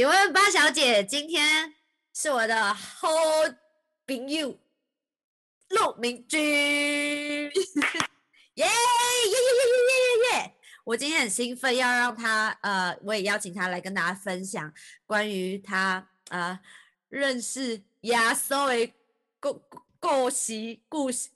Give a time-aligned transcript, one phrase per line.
[0.00, 1.74] 请问八小姐，今天
[2.14, 3.06] 是我的好
[4.06, 4.58] 朋友
[5.68, 10.54] 陆明君，耶耶耶耶耶耶耶耶！
[10.84, 14.72] 我今天很兴奋，要让他呃，我也邀请他来跟大家分享
[15.04, 16.60] 关于他啊
[17.10, 18.90] 认识亚索的
[19.38, 19.62] 故
[20.00, 21.28] 故事故事。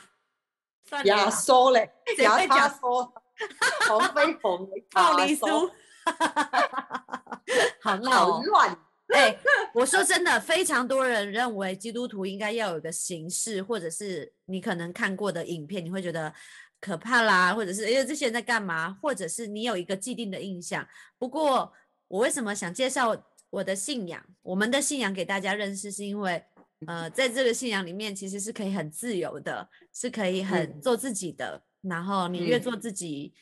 [1.04, 2.68] 亚索嘞， 亚他，
[3.88, 5.74] 黄飞鸿，亚索。
[7.82, 8.32] 好闹哦。
[8.34, 8.78] 好乱。
[9.08, 9.34] 哎、
[9.72, 16.30] 我说真的，非常多人认为基督徒应该要有一个形式，或者是你可能看过的影片，你会觉得
[16.78, 20.86] 可怕啦，或者是哎呀这些人在干嘛，或者是你有一个既定的印象。
[21.18, 21.72] 不过，
[22.06, 23.16] 我为什么想介绍
[23.48, 26.44] 我的信仰，我们的信仰给大家认识，是因为
[26.86, 31.62] 呃，在这个信仰里面，其实是可以很自由的，是可以很嗯做自己的。
[31.80, 33.32] 然后你越嗯做自己，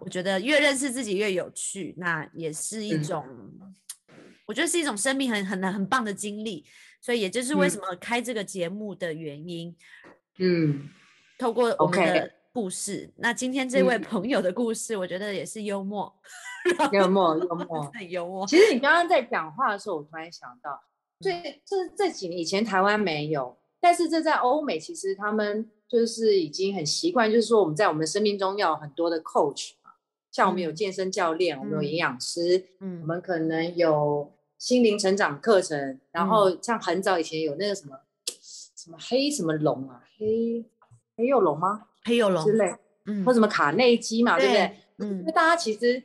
[0.00, 3.24] 我觉得越认识自己越有趣，那也是一嗯种，
[4.46, 6.64] 我觉得是一种生命很很很棒的经历。
[7.02, 9.74] 所以也就是为嗯什么开这个节目的原因，
[10.36, 10.90] 嗯，
[11.38, 13.10] 透过我们 OK 的故事。
[13.16, 16.14] 那今天这位嗯朋友的故事，我觉得也是幽默，
[16.92, 17.90] 幽默幽默。
[17.94, 18.46] 很幽默。
[18.46, 20.78] 其实你刚刚在讲话的时候，我突然想到，
[21.20, 29.79] 最这这几年以前台湾没有，但是这在欧美，其实他们就是已经很习惯，就是说我们在我们生命中要有很多的 coach 嘛，
[30.30, 31.84] 像我们有嗯健身教练，我们有嗯。
[31.84, 33.06] 营养师，我嗯。
[33.06, 36.28] 们可能有心灵成长课程，然嗯。
[36.28, 37.98] 后像很早以前有那个什么
[38.76, 40.64] 什么黑什么龙啊，黑
[41.16, 41.86] 黑幼龙吗？
[42.04, 42.74] 黑幼龙之，类，
[43.06, 43.24] 嗯。
[43.24, 44.76] 或什么卡内基嘛，对不对？
[44.98, 45.18] 嗯。
[45.20, 46.02] 因为大家其实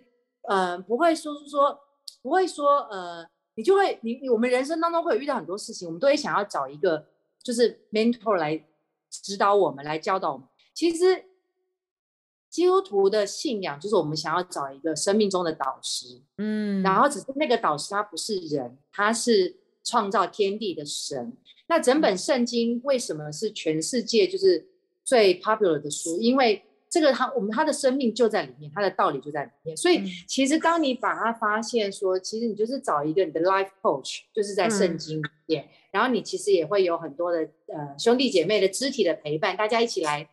[0.47, 1.79] 呃不会说是说
[2.21, 7.05] 不会说呃，你就会你你我们人生当中会有遇到很多事情，我们都会想要找一个
[7.43, 8.59] 就是 mentor 来
[9.11, 10.47] 指导我们，来教导我们。
[10.73, 11.23] 其实
[12.55, 21.35] 基督徒的信仰就是我们想要找一个生命中的导师，嗯，然后只是那个导师他不是人，他是创造天地的神。
[21.67, 24.65] 那整本圣经为什么是全世界就是
[25.03, 26.17] 最 popular 的书？
[26.21, 29.75] 因为这个他我们他的生命就在里面，他的道理就在里面。
[29.75, 40.29] 所以嗯其实当你把它发现说，其实你就是找一个你的 life coach，就是在圣嗯经里面，然后你其实也会有很多的呃兄弟姐妹的肢体的陪伴，大家一起来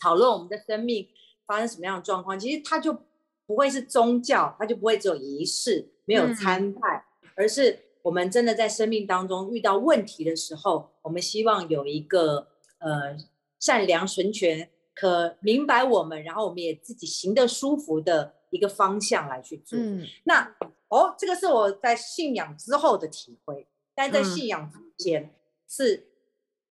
[0.00, 1.06] 讨论我们的生命
[1.52, 2.38] 发生什么样的状况。
[2.38, 2.96] 其实它就
[3.44, 7.04] 不会是宗教，它就不会只有仪式，没有嗯参拜，
[7.34, 12.48] 而是我们真的在生命当中遇到问题的时候，我们希望有一个
[12.78, 13.16] 呃
[13.60, 19.78] 善良、纯全、可明白我们，然后我们也自己行得舒服的一个方向来去做。
[19.78, 20.56] 嗯那
[20.88, 25.34] 哦，这个是我在信仰之后的体会，但在嗯信仰之前
[25.68, 26.08] 是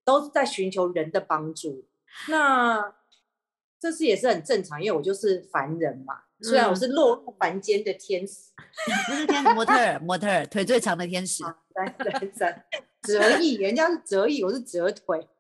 [0.04, 1.86] 都在寻求人的帮助。
[2.28, 2.94] 那
[3.82, 6.14] 这是也是很正常，因为我就是凡人嘛。
[6.44, 8.52] 虽然我嗯是落入凡间的天使，
[9.10, 11.44] 不是天使模特儿，模特儿腿最长的天使。
[11.74, 12.66] 三三三
[13.04, 15.28] 折翼，人家是折翼，我是折腿。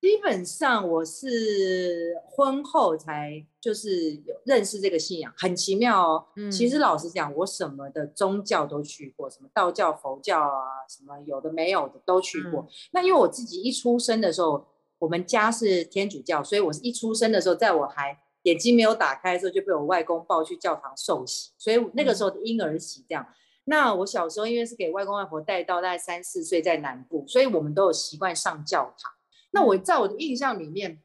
[0.00, 6.24] 基本上我是婚后才就是有认识这个信仰，很奇妙哦。
[6.50, 12.62] 其嗯实老实讲，我什么的宗教都去过，什么道教、佛教啊，什么有的没有的都去过。
[12.62, 14.64] 嗯那因为我自己一出生的时候，
[15.06, 23.24] 我们家是天主教，所以我是一出生的时候，在我还眼睛没有打开的时候，就被我外公抱去教堂受洗，所以那个时候的婴儿洗这样。
[23.66, 29.12] 那我小时候因为是给外公外婆带到，大概三四岁在南部，所以我们都有习惯上教堂。
[29.52, 31.00] 那我在我的印象里面，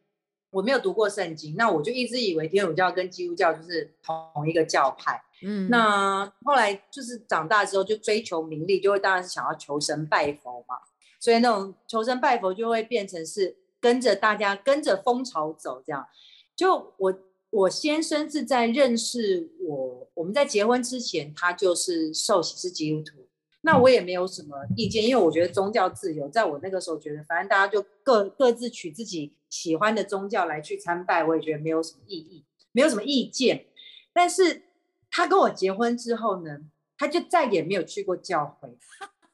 [0.50, 5.22] 我没有读过圣经，那我就一直以为天主教跟基督教就是同一个教派。
[5.44, 10.76] 嗯，那后来就是长大之后就追求名利，就会当然是想要求神拜佛嘛，
[11.20, 16.08] 所以那种求神拜佛就会变成是跟着大家跟着风潮走这样。
[16.56, 17.20] 就我
[17.50, 23.28] 我先生是在认识我，我们在结婚之前，他就是受洗是基督徒。
[23.64, 33.66] 那我也没有什么意见，因为我觉得宗教自由，在我那个时候觉得，反正大家就各各自取自己喜欢的宗教来去参拜，我也觉得没有什么意义，没有什么意见。
[34.14, 34.64] 但是
[35.12, 36.62] 他跟我结婚之后呢，
[36.98, 38.70] 他就再也没有去过教会，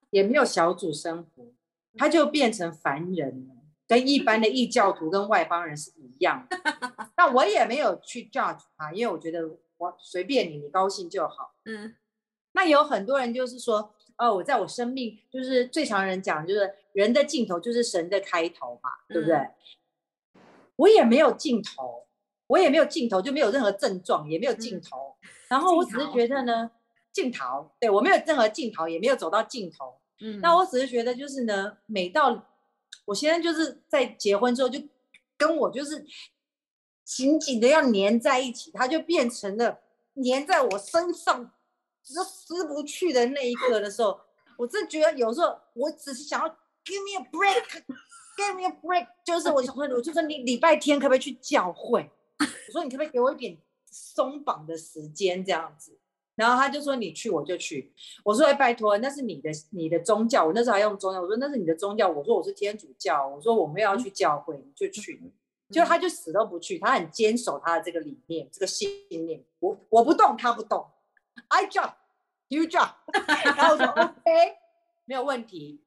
[0.09, 1.45] 也没有小组生活，
[1.95, 3.55] 他就变成凡人了，
[3.87, 6.57] 跟一般的异教徒跟外邦人是一样的。
[7.15, 11.53] 那我也没有去 judge 他，因为我觉得我随便你，你高兴就好。
[11.65, 11.95] 嗯
[12.53, 19.35] 那有很多人就是说，哦，我在我生命就是最常人讲，就是人的尽头就是神的开头嘛，对不对？
[19.35, 19.51] 嗯
[20.77, 22.05] 我也没有尽头，
[22.45, 25.15] 我也没有尽头，就没有任何症状，也没有尽嗯头。
[25.49, 26.69] 然后我只是觉得呢，
[27.11, 29.95] 尽头，对我没有任何尽头，也没有走到尽头。
[30.19, 32.46] 嗯，那我只是觉得，就是呢，每到
[33.07, 34.79] 我现在就是在结婚之后，就
[35.37, 36.05] 跟我就是
[37.05, 39.79] 紧紧的要粘在一起，它就变成了
[40.23, 41.51] 粘在我身上
[42.03, 44.19] 就是撕不去的那一刻的时候，
[44.57, 46.49] 我真觉得有时候我只是想要
[46.83, 52.11] give me a break，give me a break，就是我想说，我就说你礼拜天可不可以去教会？
[52.39, 53.57] 我说你可不可以给我一点
[53.89, 55.97] 松绑的时间这样子？
[56.37, 57.91] 然后他就说你去我就去。
[58.23, 65.21] 我说哎拜托，那是你的你的宗教，我那时候还用宗教，我说那是你的宗教，我说我是天主教，我说我们要去教会你就去。
[65.69, 69.43] 就他就死都不去，他很坚守他的这个理念，这个信念。
[69.59, 70.85] 我我不动，他不动。
[71.49, 72.91] I jump，you jump。
[73.43, 74.13] 然后我说 OK，
[75.03, 75.81] 没有问题。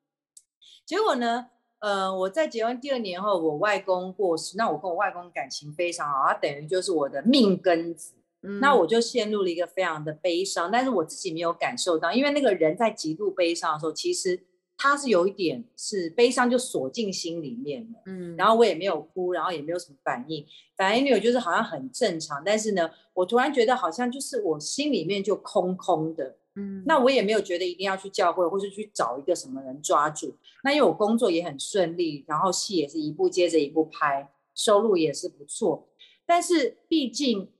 [0.84, 1.48] 结果呢，
[1.78, 8.16] 呃，我在结婚第二年后，我外公过世，那我跟我外公感情非常好，他等于就是我的命根子。
[8.60, 14.40] 那我就陷入了一个非常的悲伤，但是我自己没有感受到，因为那个人在极度悲伤的时候，其实。
[14.82, 20.42] 他是有一点是悲伤，就锁进心里面了，嗯，然后我也没有哭，然后也没有什么反应，
[20.74, 30.34] 反应有就是好像很正常，但是呢，我突然觉得好像就是我心里面就空空的，嗯，那我也没有觉得一定要去教会或是去找一个什么人抓住，
[30.64, 35.86] 那因为我工作也很顺利，然后戏也是一部接着一部拍，收入也是不错，
[36.24, 37.50] 但是毕竟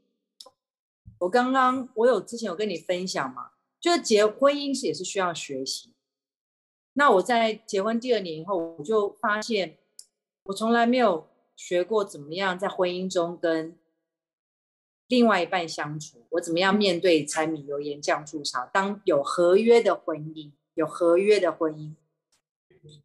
[1.21, 5.93] 我刚刚我有之前有跟你分享嘛，就是结婚姻是也是需要学习。
[6.95, 9.77] 那我在结婚第二年以后，我就发现
[10.45, 13.79] 我从来没有学过怎么样在婚姻中跟
[15.09, 18.65] 另外一半相处，我怎么样面对柴米油盐酱醋茶。
[18.67, 21.95] 当有合约的婚姻，有合约的婚姻，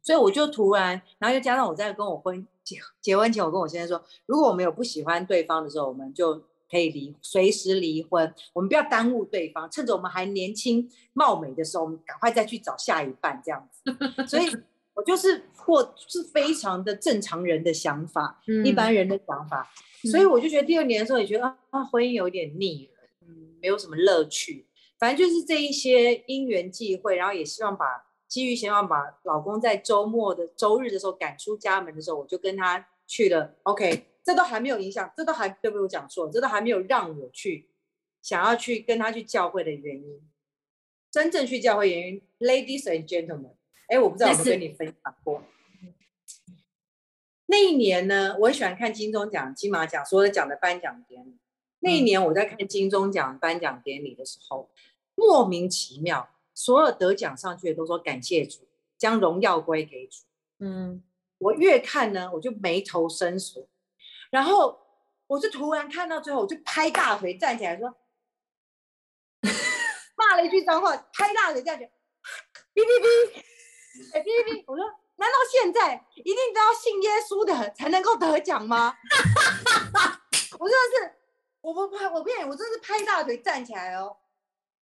[0.02, 6.42] 所以我就突然，然后又加上我在跟我婚结结婚前，我跟我先生说，如果我们有不喜欢对方的时候，我们就。
[6.70, 14.26] 可以离随时离婚，我们不要耽误对方，趁着我们还年轻貌美的时候，我们赶快再去找下一半这样子。
[14.26, 14.46] 所以，
[14.94, 19.70] 我就是或是非常的正常人的想法，一般人的想法。
[20.10, 24.66] 所以我就觉得第二年的时候也觉得啊，婚姻有点腻了，嗯，没有什么乐趣。
[24.98, 27.86] 反正就是这一些因缘际会，然后也希望把
[28.26, 33.54] 基于希望把老公在周末的周日的时候赶出家门的时候，我就跟他去了。
[33.64, 34.06] OK。
[34.26, 35.82] 这都还没有影响，这都还对不对？
[35.82, 37.68] 我讲错，这都还没有让我去
[38.20, 40.20] 想要去跟他去教会的原因。
[41.12, 43.52] 真正去教会原因，Ladies and Gentlemen，
[43.86, 45.44] 哎，我不知道有没有跟你分享过。
[47.46, 51.38] 那一年呢，我很喜欢看金钟奖、金马奖所有奖的颁奖典礼。
[51.78, 54.68] 那一年我在看金钟奖颁奖典礼的时候，
[55.14, 58.62] 莫名其妙，所有得奖上去的都说感谢主，
[58.98, 60.24] 将荣耀归给主。
[60.58, 61.00] 嗯，
[61.38, 63.64] 我越看呢，我就眉头深锁。
[64.30, 64.78] 然后
[65.26, 67.94] 我就突然看到最后，我就拍大腿站起来说，
[70.16, 71.90] 骂了一句脏话，拍大腿站起来，
[72.74, 73.42] 哔哔哔，
[74.14, 74.84] 哎哔哔哔，我说
[75.16, 78.96] 难道现在一定都要信耶稣的才能够得奖吗？
[80.58, 81.14] 我真的是，
[81.60, 84.16] 我不拍，我骗你，我真的是拍大腿站起来哦。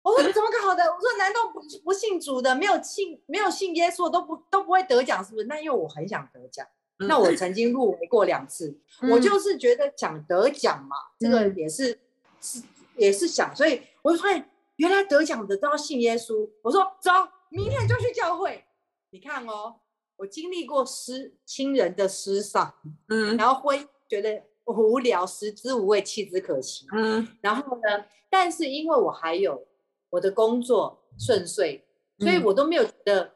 [0.02, 0.84] 我说怎么搞的？
[0.86, 5.46] 我说难道不不信主的，没有信没有信耶稣都不都不会得奖是不是？
[5.48, 6.66] 那因为我很想得奖。
[7.00, 8.76] 那我曾经入围过两次，
[9.12, 12.00] 我就是觉得想得奖嘛，这个也是
[12.42, 12.64] 是
[12.96, 16.50] 也是想，所以我就发现原来得奖的都要信耶稣。
[16.64, 17.12] 我说走，
[17.50, 18.66] 明天就去教会。
[19.12, 19.76] 你看哦，
[20.16, 22.74] 我经历过失亲人的失丧，
[23.10, 29.68] 嗯，然后会觉得无聊，食之无味，弃之可惜，嗯，然后呢，但是因为我还有
[30.10, 31.86] 我的工作顺遂，
[32.18, 33.34] 所以我都没有觉得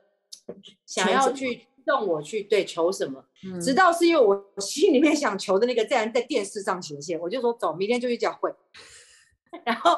[0.87, 1.67] 想要去。
[1.85, 3.23] 动我去对求什么，
[3.61, 8.53] 直到是因为我心里面想求的那个，自然在电视上显现，我就说走，明天就去教会。
[9.65, 9.91] 然后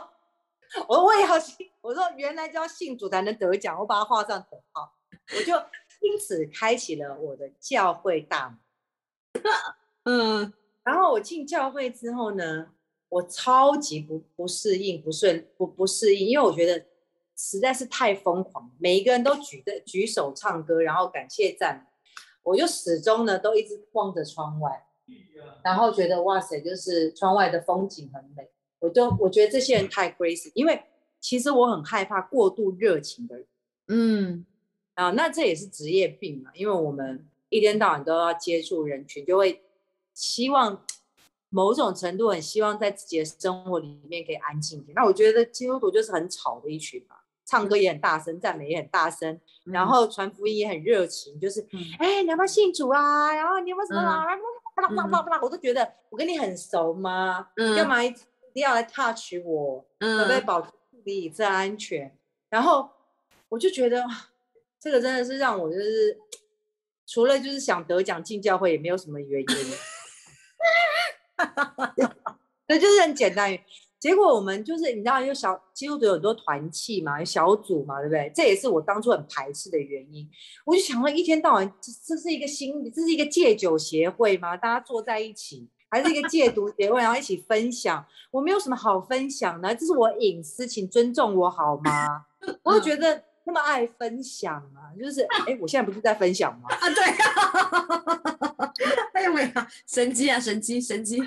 [0.87, 4.93] 我说我也要信，我说原来就要信主才能得奖，我把它画上等号，
[5.35, 5.53] 我就
[6.01, 9.43] 因此开启了我的教会大门。
[10.05, 12.67] 嗯，然后我进教会之后呢，
[13.09, 16.85] 我超级不不适应，不顺不不适应，因为我觉得。
[17.45, 21.85] 实在是太疯狂，每一个人都举着举手唱歌，然后感谢赞，
[22.41, 24.85] 我就始终呢都一直望着窗外，
[25.61, 28.49] 然后觉得哇塞，就是窗外的风景很美。
[28.79, 30.83] 我就我觉得这些人太 crazy，因为
[31.19, 33.45] 其实我很害怕过度热情的人。
[33.89, 34.45] 嗯，
[34.93, 39.61] 啊，那这也是职业病嘛，因为我们一天到晚都要接触人群，就会
[40.13, 40.81] 希望
[41.49, 44.95] 某种程度很希望在自己的生活里面可以安静一点。
[44.95, 47.17] 那我觉得基督徒就是很吵的一群嘛。
[47.45, 51.65] 唱歌也很大声，赞美也很大声，然后传福音也很热情，就是，
[51.99, 53.33] 哎，你要不要信主啊？
[53.33, 54.25] 然后你有没有什么啊？
[54.75, 57.49] 巴拉巴拉巴拉，我都觉得我跟你很熟吗？
[57.75, 58.09] 干嘛一
[58.53, 59.85] 定要来 touch 我？
[59.99, 60.69] 可不可以保持
[61.03, 62.17] 理智安全？
[62.49, 62.89] 然后
[63.49, 64.03] 我就觉得
[64.79, 66.17] 这个真的是让我就是
[67.05, 69.47] 除了就是想得奖进教会也没有什么原因，
[71.35, 73.57] 哈哈哈哈哈，就是很简单。
[74.03, 78.29] 结果我们就是你知道，有小基督徒有很多团契嘛，有小组嘛，对不对？
[78.35, 80.29] 这也是我当初很排斥的原因。
[80.65, 84.57] 我就想了一天到晚，这这是一个新，这是一个戒酒协会吗？
[84.57, 88.05] 大家坐在一起，还是一个戒毒协会，然后一起分享？
[88.29, 92.25] 我没有什么好分享的，这是我隐私，请尊重我好吗？
[92.63, 96.67] 我就觉得那么爱分享啊，就是哎，我现在不是在分享吗？
[96.69, 98.73] 啊，对啊，
[99.15, 101.23] 哎呦喂呀，神机啊，神机，神机。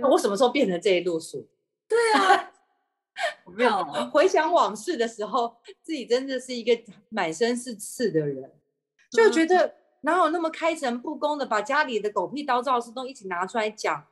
[0.00, 1.46] 那我什么时候变成这一路数？
[1.88, 2.52] 对啊，
[3.56, 3.82] 没有
[4.12, 8.52] 回想往事的时候，自己真的是一个满身是刺的人，
[9.10, 14.06] 就觉得哪有那么开诚布公的把家里的狗屁叨灶事都一起拿出来讲？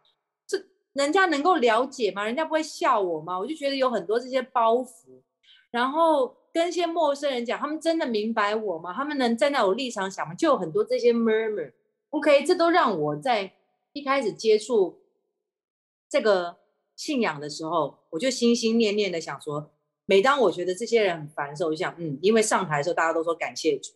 [0.46, 0.58] 这
[0.94, 2.24] 人家能够了解吗？
[2.24, 3.38] 人家不会笑我吗？
[3.38, 5.20] 我就觉得有很多这些包袱，
[5.70, 8.92] 然后跟一些陌生人讲，他们真的明白我吗？
[8.92, 10.34] 他们能站在我立场想吗？
[10.34, 11.72] 就有很多这些 murmur。
[12.10, 13.52] OK，这都让我在
[13.92, 14.98] 一开始接触。
[16.10, 16.56] 这个
[16.96, 19.70] 信仰的时候，我就心心念念的想说，
[20.06, 23.92] 每当我觉得这些人很烦的时候，我就想，嗯，因为上台的时候大家都说感谢主，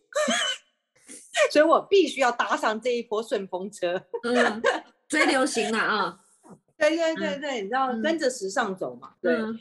[1.51, 4.61] 所以我必须要搭上这一波顺风车，嗯，
[5.09, 6.19] 最流行了啊，
[6.77, 9.33] 对对对对，你知道跟着时尚走嘛，对。
[9.33, 9.55] 然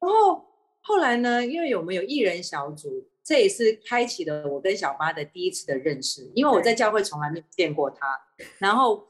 [0.00, 0.46] 后
[0.80, 8.20] 后来呢，因为我们有艺人小组，这也是开启了我跟小八的第一次的认识，因为我在教会从来没有见过他，
[8.58, 9.06] 然后。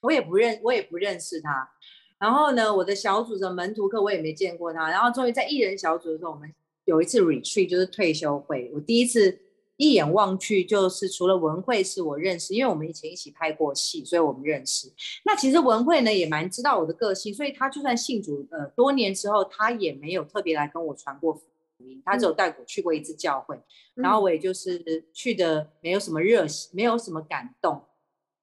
[0.00, 1.70] 我也不认，我也不认识他。
[2.18, 4.90] 然后呢，我的小组的门徒课我也没见过他。
[4.90, 6.52] 然后终于在艺人小组的时候，我们
[6.84, 8.70] 有一次 retreat，就是退休会。
[8.74, 9.38] 我第一次
[9.76, 14.92] 一眼望去，就是除了文慧是我认识，因为我们以前一起拍过戏，所以我们认识。
[15.24, 21.44] 那其实文慧呢也蛮知道我的个性，所以他就算信主呃多年之后，他也没有特别来跟我传过福
[21.78, 23.58] 音，他只有带我去过一次教会。
[23.94, 27.82] 然后我也就是去的没有什么热心，没有什么感动。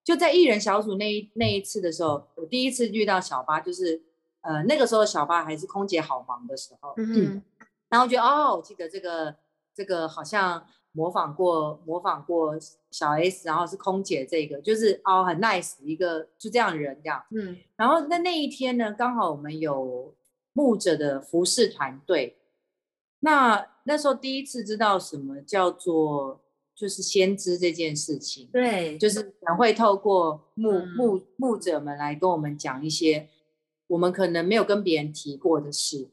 [0.07, 4.01] 就在艺人小组那一那一次的时候，我第一次遇到小巴，就是
[4.39, 7.43] 呃那个时候小巴还是空姐，好忙的时候，嗯，
[7.89, 9.35] 然后觉得哦，我记得这个
[9.75, 12.57] 这个好像模仿过模仿过
[12.89, 20.15] 小 S，然后是空姐这个，就是哦很 nice 一个就这样人这样，嗯，然后那那一天呢，刚好我们有
[20.53, 22.37] 牧者的服饰团队，
[23.19, 26.39] 那那时候第一次知道什么叫做。
[26.77, 33.27] 就是先知这件事情，对，就是可能会透过牧牧牧者们来跟我们讲一些
[33.87, 36.07] 我们可能没有跟别人提过的事。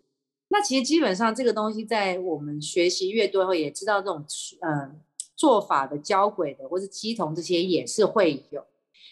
[0.49, 4.25] 那其实基本上这个东西在我们学习越多后，也知道这种
[4.63, 4.99] 嗯
[5.37, 8.65] 做法的交轨的或是鸡同这些也是会有。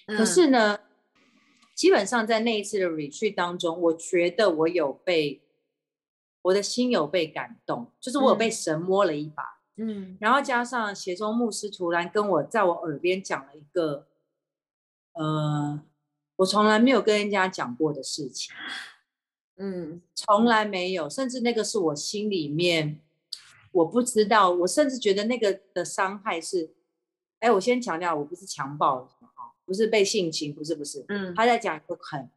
[0.07, 0.79] 可是呢，
[1.75, 5.43] 基本上在那一次的 retreat 当中，我觉得我有被
[6.41, 9.43] 我的心有被感动，就是我有被神摸了一把。
[9.43, 9.62] 嗯，
[10.21, 14.07] 然后加上协中牧师突然跟我在我耳边讲了一个，
[15.15, 15.83] 呃，
[16.37, 18.55] 我从来没有跟人家讲过的事情，
[19.57, 23.01] 嗯，从来没有，甚至那个是我心里面
[23.73, 26.75] 我不知道，我甚至觉得那个的伤害是，
[27.41, 32.31] 哎，我先强调，我不是强暴什么哈，不是被性侵，不是不是，嗯，他在讲一个很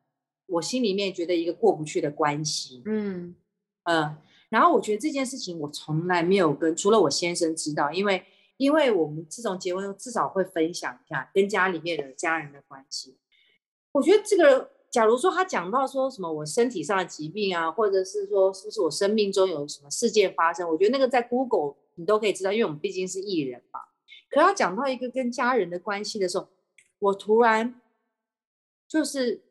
[0.47, 3.35] 我心里面觉得一个过不去的关系，嗯。
[3.83, 4.17] 嗯。
[4.49, 8.23] 然后我觉得这件事情我从来没有跟除了我先生知道，因为
[8.57, 13.17] 因为我们自从结婚至少会分享一下跟家里面的家人的关系。
[13.91, 23.79] 我觉得这个，假如说他讲到说什么我身体上的疾病啊，或者是说是不是我生命中有什么事件发生，我觉得那个在 Google 你都可以知道，因为我们毕竟是艺人嘛。
[24.29, 26.47] 可要讲到一个跟家人的关系的时候，
[26.99, 27.81] 我突然
[28.87, 29.41] 就是。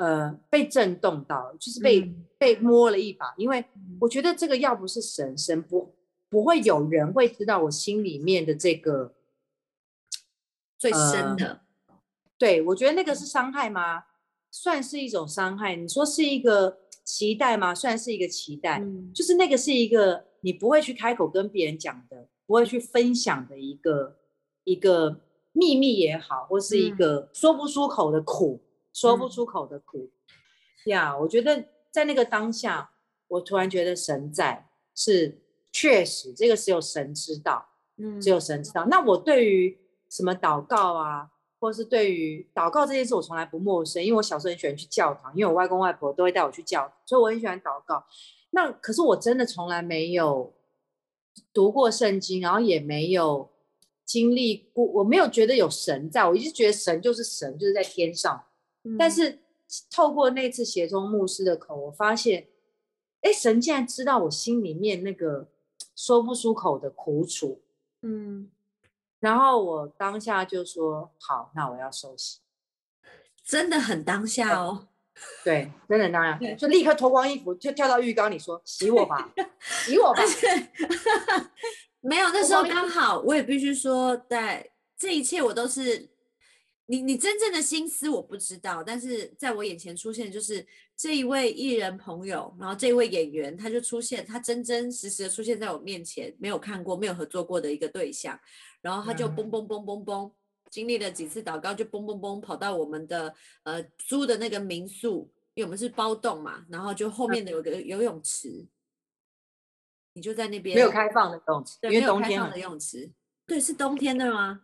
[0.00, 2.00] 呃，被震动到，就是被
[2.38, 3.62] 被摸了一把，因为
[4.00, 5.94] 我觉得这个要不是神，神不
[6.30, 9.12] 不会有人会知道我心里面的这个
[10.80, 11.60] 最深的。
[12.38, 14.04] 对，我觉得那个是伤害吗？
[14.50, 15.76] 算是一种伤害。
[15.76, 17.74] 你说是一个期待吗？
[17.74, 18.82] 算是一个期待，
[19.14, 24.16] 就是那个是一个你不会去开口跟别人讲的，不会去分享的一个
[24.64, 25.20] 一个
[25.52, 28.62] 秘密也好，或是一个说不出口的苦。
[28.92, 30.10] 说不出口的苦
[30.86, 31.16] 呀！
[31.16, 32.90] 我觉得在那个当下，
[33.28, 38.86] 我突然觉得神在是确实，这个只有神知道，嗯，只有神知道。
[38.86, 39.78] 那我对于
[40.08, 48.04] 什么祷告啊，或者是对于祷告这件事，我从来不陌生，因为我小时候很喜欢去教堂，因为我外公外婆都会带我去教堂，所以我很喜欢祷告。
[48.50, 50.52] 那可是我真的从来没有
[51.52, 53.48] 读过圣经，然后也没有
[54.04, 58.44] 经历过，我没有觉得有神在，我一直觉得神就是神，就是在天上。
[58.98, 59.38] 但是
[59.90, 62.48] 透过那次协中牧师的口，我发现，
[63.20, 65.48] 哎，神竟然知道我心里面那个
[65.94, 67.60] 说不出口的苦楚，
[68.02, 68.50] 嗯，
[69.20, 72.38] 然后我当下就说好，那我要收洗，
[73.44, 74.88] 真的很当下哦，
[75.44, 76.48] 对，真的那 对。
[76.48, 80.22] 样，就立刻脱光衣服，就跳到浴缸里说洗我吧，洗我吧。
[82.02, 86.08] 没有，那时候我刚好，我也必须说，在这一切我都是
[86.90, 90.66] 你你真正的心思我不知道，但是在我眼前出现的就是
[90.96, 98.36] 这一位艺人朋友，然后这一位演员他就出现，他真真实实的出现在我面前，没有看过、没有合作过的一个对象，
[98.80, 99.50] 然后他就嗯嘣。
[99.50, 100.32] 嘣嘣嘣嘣，
[100.68, 103.32] 经历了几次祷告，就嘣嘣嘣跑到我们的
[103.62, 107.52] 呃租的那个民宿，因为我们是包栋嘛，然后就后面的。
[107.52, 108.66] 有个游泳池。
[110.14, 113.10] 你就在那边没有开放的游泳池，对，因为没有冬天很开放的游泳池，
[113.46, 114.62] 对，是冬天的吗？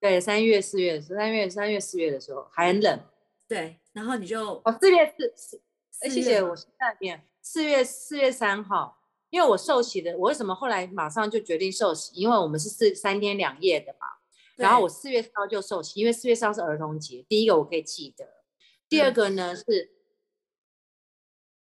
[0.00, 3.00] 对，三月、四月、三月、三月、四月的时候还很冷。
[3.48, 5.62] 对，然后你就哦，四月四四，
[6.00, 8.98] 哎，谢谢我是在面四月四月三号，
[9.30, 12.14] 因为我受洗的，我为什么后来马上就决定受洗？
[12.14, 14.06] 因为我们是四三天两夜的嘛，
[14.56, 18.28] 然后我四月四号就受洗，因为四月四号是儿童节，第一个我可以记得，
[18.88, 19.92] 第二嗯个呢是，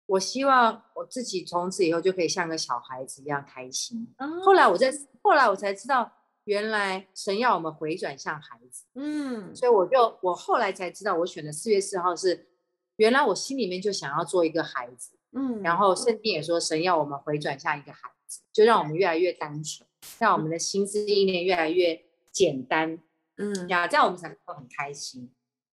[0.08, 4.14] 我希望我自己从此以后就可以像个小孩子一样开心。
[4.18, 4.92] 后哦，来我在
[5.22, 6.12] 后来我才知道，
[6.48, 8.86] 原来神要我们回转向孩子。
[8.96, 12.48] 嗯，所以我就我后来才知道，我选的四月四号是，
[12.96, 15.94] 原来我心里面就想要做一个孩子，嗯，然后。
[15.94, 19.88] 圣经也说神要我们回转向一个孩子，就让我们越来越单纯，
[20.20, 22.02] 让我们的心思意念越来越
[22.32, 22.98] 简单
[23.36, 25.30] 嗯，呀，这样我们才能够很开心。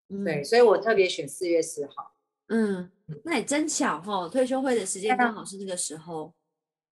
[0.09, 2.13] 嗯对，，所以我特别选四月四号。
[2.49, 2.91] 嗯，
[3.23, 6.33] 那也真巧哈，退休会的时间刚好是那个时候，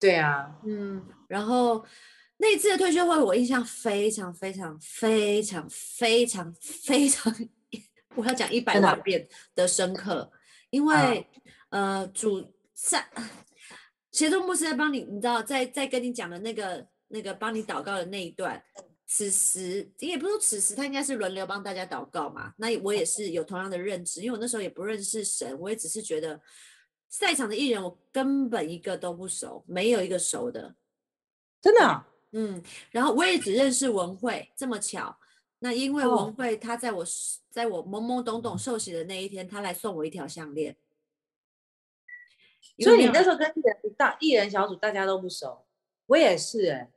[0.00, 1.84] 对啊，嗯，然后
[2.44, 7.34] 那一次的退休会，我印象非常非常非常非常非常，
[8.16, 10.30] 我要讲一百万遍的深刻，
[10.68, 11.26] 因为、
[11.70, 13.08] 呃，主在
[14.12, 18.62] 协作牧师在帮你，你知道，在在跟你讲的那个那个帮你祷告的那一段。
[19.06, 22.52] 此时也不是说此时，他应该是轮流帮大家祷告嘛。
[22.58, 26.38] 那我也是有同样的认知，因为我那时候也不认识神，我也只是觉得
[27.08, 30.74] 赛场的艺人我根本一个都不熟，没有一个熟的。
[31.62, 35.16] 真的啊、嗯，然后我也只认识文慧，这么巧。
[35.60, 40.76] 那因为哦文慧她在我是在我懵懵懂懂受洗的那一天，她来送我一条项链。
[42.80, 45.64] 所以你那时候跟艺人大艺人小组大家都不熟，
[46.06, 46.90] 我也是哎、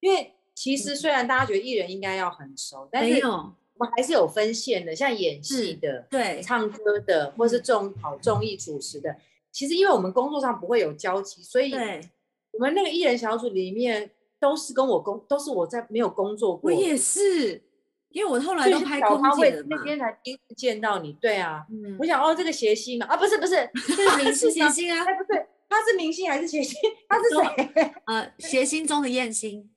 [0.00, 9.16] 因为其实虽然大家觉得艺人应该要很熟，但是我们还是有分线的，像演戏的、对唱歌的，或是嗯综跑综艺主持的。
[9.52, 12.10] 其实因为我们工作上不会有交集，所以对，
[12.50, 14.10] 我们那个艺人小组里面
[14.42, 17.62] 都是跟我工，都是我在没有工作过，我也是，
[18.08, 19.68] 因为我后来都拍空姐了嘛。
[19.76, 24.68] 那天才第一次见到你，对啊，嗯我，想哦，这个谐星啊，啊不是不是，这 是明是星？
[24.68, 26.76] 谐星啊，哎不是，他是明星还是谐星？
[27.08, 27.94] 他是都谁？
[28.06, 29.70] 呃，谐星中的艳星，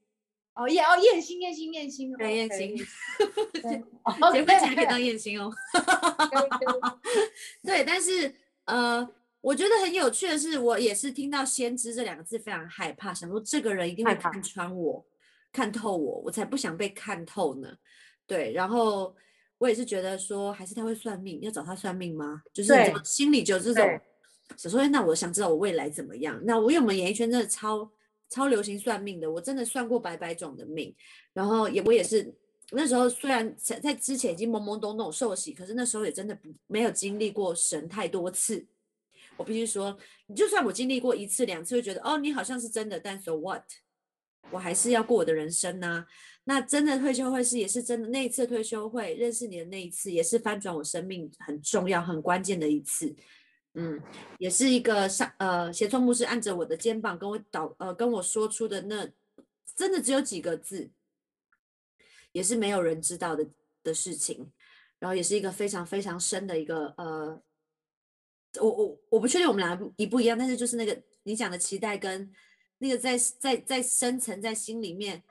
[0.55, 5.53] 哦燕哦燕星燕星燕星，对燕星，结婚前可以当艳星哦。
[5.75, 6.99] 哦
[7.63, 8.33] 对，但是
[8.65, 9.07] 呃，
[9.45, 15.05] 我觉得很有趣的是，我也是听到“先知”这两个字非常害怕，想说这个人一定会看穿我、
[15.53, 17.71] 看透我，我才不想被看透呢。
[18.25, 19.15] 对，然后
[19.59, 22.41] 我也是觉得说，还是他会算命，要找他算命吗？
[22.51, 24.01] 就是心里就有这种对
[24.57, 26.41] 想说，哎那我想知道我未来怎么样。
[26.43, 27.87] 那我因为我们演艺圈真的超
[28.29, 30.91] 超流行算命的，我真的算过百百种的命，
[31.33, 32.33] 然后也我也是
[32.71, 38.65] 那时候虽然在在之前已经懵懵懂懂受洗，可是那时候也真的不没有经历过神太多次。
[39.37, 39.97] 我必须说，
[40.35, 43.63] 就算我经历过一次两次，会觉得哦，你好像是真的，但 so what？
[44.51, 46.05] 我还是要过我的人生呐、
[46.43, 53.15] 那真的退休会是也是真的，那一次退休会认识你的那一次，也是翻转我生命很重要、很关键的一次。
[53.73, 53.99] 嗯，
[54.37, 59.09] 也是一个上呃，协创牧师按着我的肩膀跟我导呃跟我说出的那
[59.75, 60.91] 真的只有几个字，
[62.31, 63.45] 也是没有人知道的
[63.83, 64.51] 的事情，
[64.99, 67.41] 然后也是一个非常非常深的一个呃，
[68.61, 72.31] 我我我不确定我们俩一不一样，但是就是那个你讲的期待跟
[72.79, 75.23] 那个在在在深层在心里面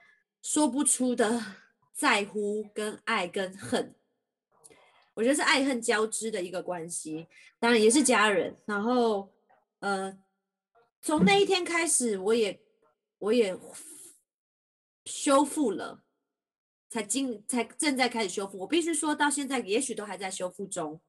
[0.43, 1.41] 说不出的
[1.95, 3.95] 在乎跟爱跟恨，
[5.15, 7.27] 我觉得是爱恨交织的一个关系，
[7.59, 8.57] 当然也是家人。
[8.67, 9.33] 然后
[9.81, 10.19] 呃，
[11.03, 12.61] 从那一天开始，我也
[13.19, 13.57] 我也
[15.05, 16.01] 修复了。
[16.91, 21.01] 才经才正在开始修复，我必须说到现在，也许都还在修复中。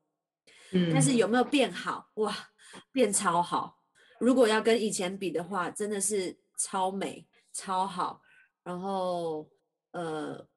[0.76, 2.10] 嗯但是有没有变好？
[2.16, 2.36] 哇，
[2.92, 3.80] 变超好！
[4.20, 8.22] 如果要跟以前比的话，真的是超美、超好。
[8.64, 9.50] 然后，
[9.92, 10.48] 呃，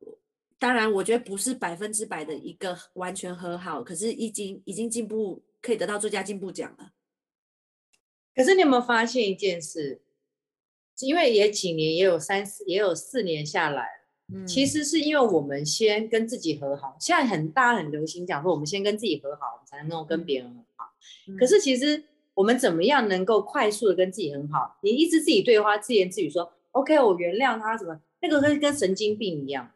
[0.58, 6.92] 当然，我觉得不是百分之百的一个完全和好，可是已经已经进步，可以得到最佳进步奖了。
[8.34, 10.02] 可是你有没有发现一件事？
[11.00, 13.97] 因为也几年，也有三四，也有四年下来，
[14.32, 16.96] 嗯，其实是因为我们先跟自己和好。
[17.00, 20.92] 现在很大家很流行讲说，我们先跟自己和好，我们才能够跟别人和好。
[21.38, 24.76] 可是其实我们怎么样能够快速的跟自己很好？
[24.82, 29.70] 你一直自己对话，自言自语说 “OK，我原谅他”，什么那个跟跟神经病一样。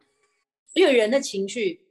[0.73, 1.81] 因为人的情绪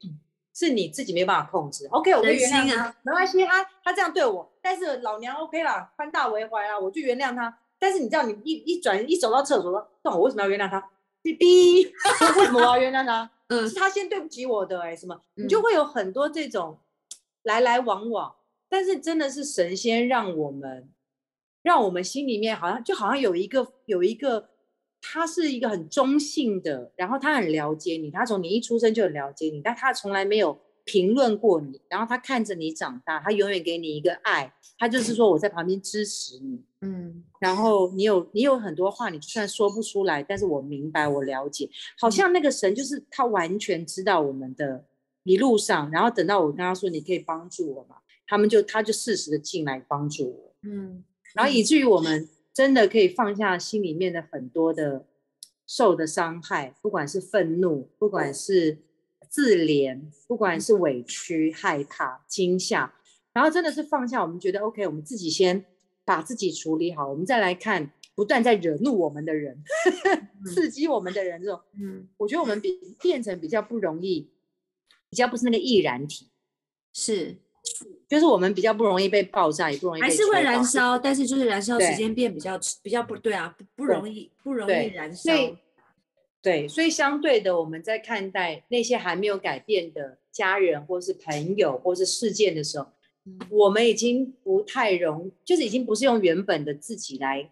[0.52, 1.86] 是你自己没办法控制。
[1.92, 7.58] OK，我原谅他，没关系，他他这样对我，但是老娘 OK 啦，宽大为怀啊，我就原谅他。
[7.78, 10.90] 但是你知道，你一一转一走到厕所说，那我为什么要原谅他？
[11.22, 13.30] 哔哔，为什么我要原谅他？
[13.48, 15.20] 嗯，是他先对不起我的，哎，什么？
[15.34, 16.78] 你就会有很多这种
[17.42, 18.34] 来来往往。
[18.68, 20.90] 但是真的是神仙让我们，
[21.62, 24.48] 让我们心里面好像就好像有一个有一个，
[25.02, 41.68] 他是一个很中性的，然后他很了解你，他从你一出生就很了解你，但他从来没有评论过你，然后他看着你长大，他永远给你一个爱，他就是说我在旁边支持你，嗯，然后你有你有很多话，你就算说不出来，但是我明白我了解，
[41.98, 44.84] 好像那个神就是他完全知道我们的
[45.24, 47.96] 一路上，然后等到我跟他说你可以帮助我嘛？
[48.26, 51.02] 他们就他就适时的进来帮助我，嗯，
[51.34, 51.62] 然后以。
[51.62, 55.06] 至于我们真的可以放下心里面的很多的
[55.66, 58.78] 受的伤害，不管是愤怒，不管是
[59.32, 62.92] 自怜，不管是委屈、害怕、惊吓，
[63.32, 65.64] 然后真的是放下，我们觉得 OK，我们自己先
[66.04, 69.64] 把自己处理好，我们再来看不断在惹怒我们的人、
[70.44, 74.30] 刺激我们的人这种，嗯，我觉得我们比变成比较不容易，
[75.08, 76.28] 比较不是那个易燃体，
[76.92, 77.38] 是。
[78.08, 85.32] 就是我们比较不容易被爆炸，也不容易还是会燃烧，但是就是燃烧时间变比较比较不对啊，不不容易不容易燃烧。
[86.42, 92.88] 对，所以相对的，我们在看待那些还没有改变的家人，或是朋友，或是事件的时候，
[93.48, 97.50] 我们已经不太容，就是已经不是用原本的自己来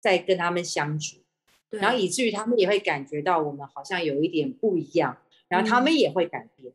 [0.00, 1.18] 在跟他们相处，
[1.70, 6.72] 然后以至于他们也会感觉到我们好像有一点不一样，然后他们也会改变。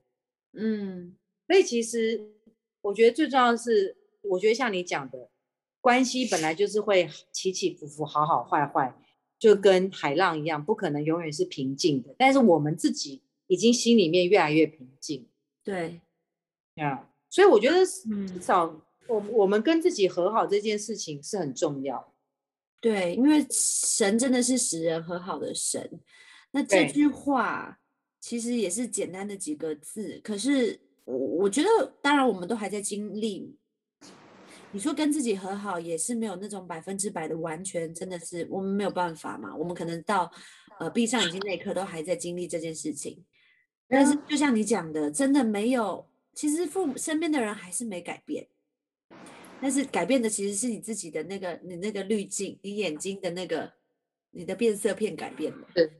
[0.53, 1.15] 嗯，
[1.47, 2.29] 所以其实。
[2.83, 5.29] 我觉得最重要的是，我觉得像你讲的，
[5.81, 8.91] 关系本来就是会起起伏伏、好好坏坏，
[9.41, 12.13] 就跟海浪一样，不可能永远是平静的。
[12.19, 15.27] 但是我们自己已经心里面越来越平静。
[15.63, 15.99] 对，
[16.75, 22.13] 啊，所以我觉得至少我我们跟自己和好这件事情是很重要。
[22.79, 25.99] 对，因为神真的是使人和好的神。
[26.51, 27.79] 那这句话
[28.19, 30.79] 其实也是简单的几个字，可是。
[31.03, 33.57] 我我觉得，当然我们都还在经历。
[34.73, 39.55] 你说跟自己和好，也是没有那种百分之百的完全，真的是我们没有办法嘛。
[39.55, 40.31] 我们可能到
[40.79, 43.23] 呃闭上眼睛那一刻，都还在经历这件事情。
[43.87, 48.47] 但是就像你讲的，真的没有，其实父母身边的人还是没改变。
[49.61, 53.73] 但是改变的其实是你自己的那个，你那个滤镜，你眼睛的那个，
[54.31, 55.91] 你的变色片改变了，对，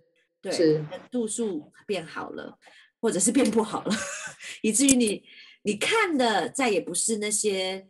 [0.41, 2.57] 对，度数变好了。
[3.01, 3.95] 或者是变不好了，
[4.61, 5.23] 以至于你
[5.63, 7.87] 你看的再也不是那些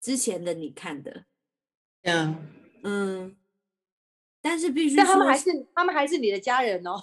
[0.00, 1.26] 之前的你看的，
[2.02, 2.56] 嗯。
[2.82, 3.36] 嗯，
[4.40, 6.98] 但是必须，但他们还是他们还是你的家人哦，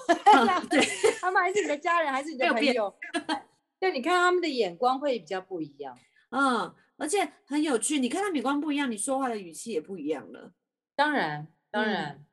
[0.71, 0.81] 对，
[1.21, 2.91] 他们还是你的家人，还是你的朋友，
[3.79, 5.95] 对，你看他们的眼光会比较不一样，
[6.31, 10.51] 嗯，而且很有趣，你看他眼光不一样，你说话的语气也不一样了，
[10.95, 12.25] 当然当然，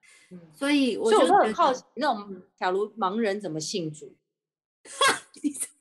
[0.55, 4.17] 所以所以我很好奇，那种假如盲人怎么信主？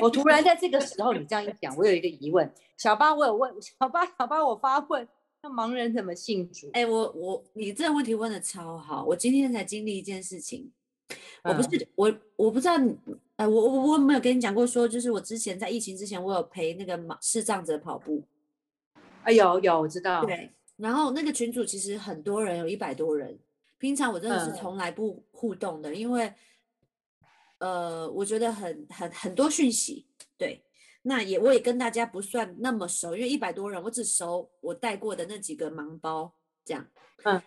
[0.00, 2.50] 我突然在这个时候，你这样一讲，我有一个疑问。
[2.76, 5.06] 小八，我有问小八，小八，我发问：
[5.42, 6.70] 那盲人怎么信主？
[6.72, 9.04] 哎，我我，你这个问题问的超好。
[9.04, 10.70] 我今天才经历一件事情，
[11.44, 12.96] 我不是我，我不知道你，
[13.36, 18.22] 呃，我我我没有跟你讲过，说就是我之前在疫情之前，我有陪那个盲视障者跑步。
[19.24, 20.24] 哎，有有，我知道。
[20.24, 23.38] 对，然后那个群主其实很多人，有一百多人。
[23.78, 26.32] 平常我真的是从来不互动的，因为。
[27.60, 30.06] 呃，我觉得很很很多讯息，
[30.38, 30.64] 对，
[31.02, 36.88] 那也我也跟大家不算那么熟，因为一百多人，我只熟我带过的那几个盲包，这样，
[37.24, 37.40] 嗯，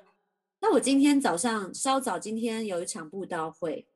[0.62, 3.88] 那我今天早上稍早，今天有一场布道会，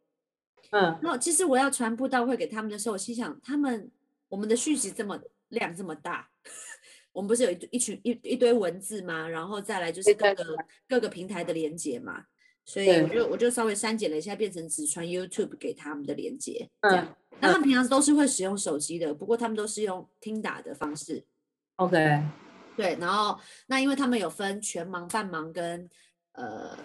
[0.71, 3.91] 嗯，那其实我要传布道会给他们的时候，我心想，他们
[4.27, 6.27] 我们的讯息这么量这么大，
[7.11, 9.29] 我们不是有一一群一一堆文字吗？
[9.29, 10.43] 然后再来就是各个
[10.89, 12.25] 各个平台的连接嘛。
[12.69, 17.15] 所以我就我就稍微删减了一下，变成只传 YouTube 给他们的连接，这样。
[17.39, 21.23] 那他们平常都是会使用手机的，不过他们都是用听打的方式。
[21.77, 22.21] OK，
[22.75, 22.97] 对。
[22.99, 25.89] 然后那因为他们有分全盲、半盲跟
[26.33, 26.77] 呃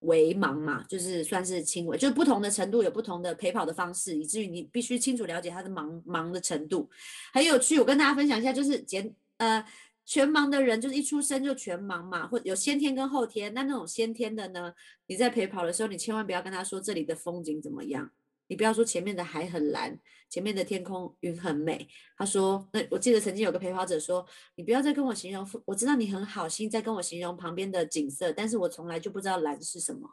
[0.00, 6.90] 微盲嘛，就是算是轻微，就是不同的程度有不同的陪跑的方式，以至于你必须清楚了解他的盲盲的程度。
[7.32, 9.64] 很有趣，我跟大家分享一下，就是简呃。
[10.04, 13.54] 全盲的人就是一出生就全盲嘛，或有先天跟后天。
[13.54, 14.74] 那那种先天的呢，
[15.06, 18.10] 你在陪跑的时候，你千万不要跟他说这里的风景怎么样，
[18.48, 21.88] 你不要说前面的海很蓝，前面的天空云很美。
[22.16, 30.10] 他说，那我记得曾经有个陪跑者说，你不要再跟我形容，我知道你很好心在跟我形容旁边的景色，但是我从来就不知道蓝是什么。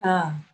[0.00, 0.44] 啊，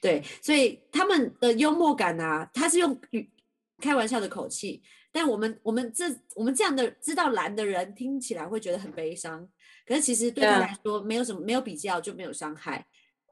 [0.00, 3.30] 对，所以他们的幽默感啊，他是用语
[3.78, 4.82] 开玩笑的口气，
[5.12, 9.46] 但我们我们这我们这样的知道蓝的人听起来会觉得很悲伤，
[9.86, 12.86] 可是其实对他来说没有什么没有比较就没有伤害。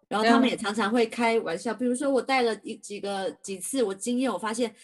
[0.08, 4.74] 然后他们也常常会开玩笑，比如说我带了一几个几次，我经验我发现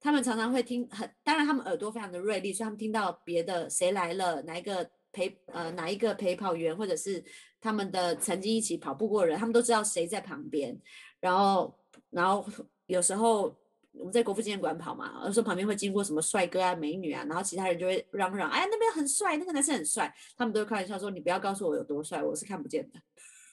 [0.00, 7.22] 他们常常会听很，当然他们耳朵非常的锐利，所以他们听到别的谁来了，哪一个陪呃哪一个陪跑员或者是
[7.60, 10.80] 他们的曾经一起跑步过人，他们都知道谁在旁边。
[11.20, 12.48] 然后然后
[12.86, 13.54] 有时候
[13.92, 23.00] 我们在国父纪念馆跑嘛，有时候旁边会经过什么帅哥啊美女啊，然后其他人就会嚷嚷，哎那边很帅，那个男生很帅，他们都会开玩笑说你不要告诉我有多帅，我是看不见的。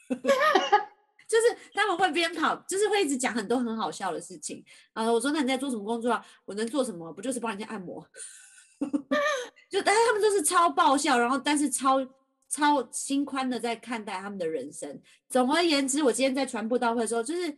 [1.27, 4.63] 就是他们会边跑，就是会一直讲很多很好笑的事情。
[4.93, 6.25] 啊，我说那你在做什么工作啊？
[6.45, 7.11] 我能做什么？
[7.11, 8.01] 不就是帮人家按摩？
[9.69, 11.97] 就但是他们都是超爆笑，然后但是超
[12.47, 15.01] 超心宽的在看待他们的人生。
[15.27, 17.57] 总而言之，我今天在传播大会的时候，就是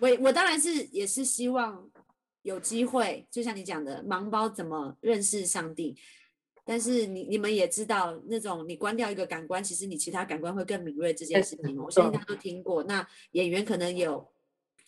[0.00, 1.90] 我我当然是也是希望
[2.42, 5.96] 有机会，就像你讲的，盲包怎么认识上帝。
[6.64, 11.76] 但是你你们也知道，那种你关掉一个感官，其实你其他感官会更敏锐这件事情。
[11.78, 12.82] 我相信大家都听过。
[12.84, 14.30] 那演员可能有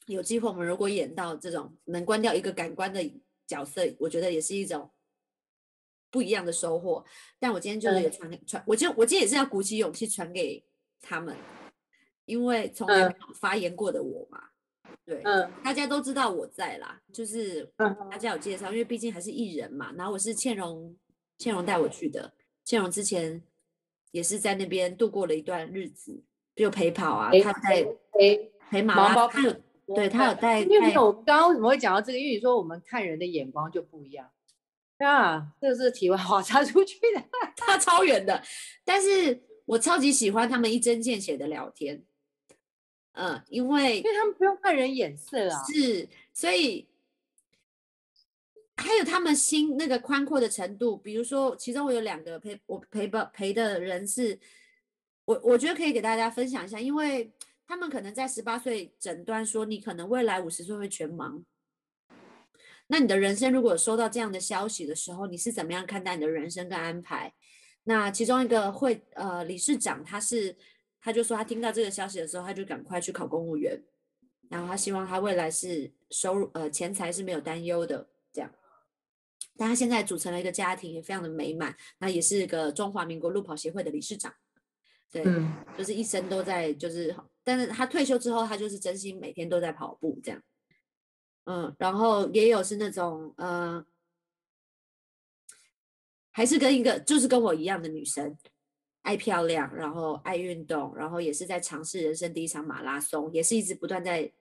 [0.06, 3.02] 有机会，我们如果演到这种能关掉一个感官的
[3.46, 4.90] 角色，我觉得也是一种
[6.10, 7.02] 不一样的收获。
[7.38, 10.62] 但我今天就是也传传，我就我今天也是要鼓起勇气传给
[11.00, 11.34] 他们，
[12.26, 14.50] 因为从来没有发言过的我嘛，
[15.04, 17.70] 对，嗯，大家都知道我在啦，就是
[18.10, 19.92] 大家有介绍，因为毕竟还是艺人嘛。
[19.96, 20.96] 然后我是倩蓉。
[21.38, 22.34] 倩蓉带我去的，
[22.66, 23.42] 倩蓉之前
[24.10, 26.22] 也是在那边度过了一段日子，
[26.54, 29.56] 就陪跑啊，他在陪陪马拉，他有
[29.94, 30.60] 对他有带。
[30.60, 32.18] 因为我刚刚为什么会讲到这个？
[32.18, 34.30] 因为你说我们看人的眼光就不一样。
[34.98, 37.24] 啊，这个是题外话 插出去的，
[37.56, 38.42] 差超远的。
[38.84, 42.04] 但是我超级喜欢他们一针见血的聊天，
[43.12, 46.86] 嗯，因为因为他们不用看人眼色啊，是，所以。
[48.82, 54.40] 还有他们心那个宽阔的程度，比如说，其中我有两个陪我陪伴陪的人是，
[55.26, 57.30] 我我觉得可以给大家分享一下，因为
[57.66, 61.44] 他们可能在十八岁诊断说你可能未来五十岁会全盲，
[62.86, 67.34] 那你的人生如果收到这样的消息的时候，你是怎么样看待你的人生跟安排？
[67.84, 70.56] 那其中一个会呃理事长他是
[71.00, 73.82] 他就说他听到这个消息的时候，他就赶快去考公务员，
[74.48, 78.52] 然后他希望他未来是收入呃钱财是没有担忧的这样。
[79.56, 81.76] 但他现在组成了一个家庭，也非常的美满。
[81.98, 84.34] 那也是个中华民国路跑协会的理事长，
[85.10, 85.22] 对，
[85.76, 90.42] 就是一生都在，就是，但是他退休之后，他就是真心每天都在跑步这样。
[91.44, 93.84] 嗯，然后也有是那种，呃，
[96.30, 98.36] 还是跟一个就是跟我一样的女生，
[99.02, 104.32] 爱漂亮，然后爱运动，然后也是在尝试人生第一场马拉松，也是一直不断在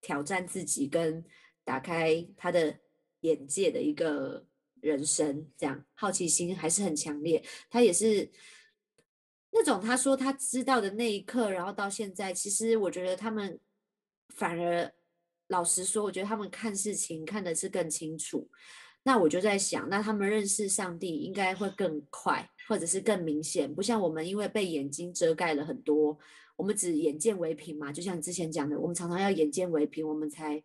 [0.00, 1.24] 挑战自己跟
[1.64, 2.78] 打开他的
[3.20, 4.46] 眼界的一个。
[4.84, 8.30] 人生这样好奇心还是很强烈，他也是
[9.50, 13.58] 那种他说他知道的那一刻，然后到现在，其实我觉得他们
[14.28, 14.92] 反而
[15.46, 18.50] 老实说，我觉得他们看事情看的是更清楚。
[19.04, 26.18] 那我就在想，那他们认识上帝应该会更快，或者是更明显，不像我们因为被眼睛遮盖了很多，
[26.56, 27.92] 我们只眼见为凭嘛。
[27.92, 30.64] 就像之前讲的，我们常常要眼见为凭，我们才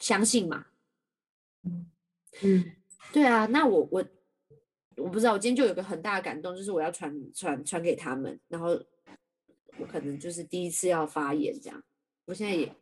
[0.00, 0.66] 相信嘛。
[1.64, 1.90] 嗯。
[2.42, 2.72] 嗯，
[3.12, 4.04] 对啊，那我我
[4.96, 8.70] 我不知道，我今天就有个很大的感动，就是我要传传传给他们，然后
[9.78, 11.80] 我可能就是第一次要发言这样，
[12.24, 12.74] 我现在也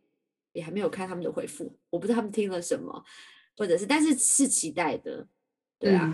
[0.52, 3.04] 也还没有看他们的回复，我不知道他们听了什么，
[3.56, 5.26] 或者是，但是是期待的，
[5.78, 6.12] 对啊，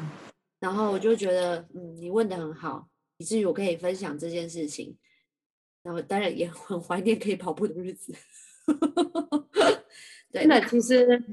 [0.60, 4.96] 然后我就觉得，嗯，你问的很好，以至于我可以分享这件事情，
[5.82, 8.14] 然后当然也很 怀念可以跑步的日子，
[10.30, 11.24] 对，那其实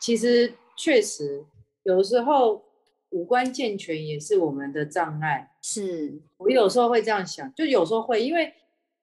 [0.00, 0.54] 其实。
[0.76, 1.46] 确实，
[1.84, 2.64] 有时候
[3.10, 5.52] 五官健全也是我们的障碍。
[5.62, 6.20] 是。
[6.36, 8.52] 我有时候会这样想，就有时候会，因为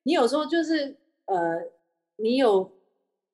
[0.04, 1.62] 你有时候就是呃，
[2.18, 2.70] 你有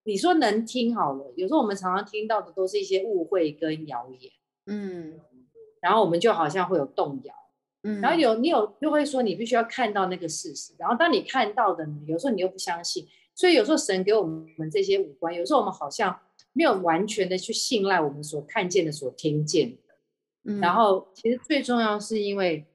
[0.07, 4.31] 你说能听好了，有时候我们常常听到的都是一些误会跟谣言，
[4.65, 5.19] 嗯，
[5.81, 7.35] 然后我们就好像会有动摇，
[7.83, 16.19] 嗯，然后有你有就会说你必须要看到那个事实，然后当你看到的，有时候你又不相信，所以有时候神给我们这些五官，有时候我们好像。
[16.53, 19.93] 没有完全的去信赖我们所看见的、所听见的，
[20.45, 22.65] 嗯，然后其实最重要是因为